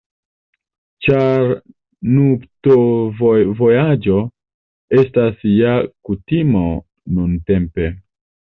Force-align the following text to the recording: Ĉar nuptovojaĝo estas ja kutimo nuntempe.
Ĉar 1.07 1.51
nuptovojaĝo 2.13 4.17
estas 5.03 5.47
ja 5.61 5.77
kutimo 6.11 6.65
nuntempe. 7.21 7.91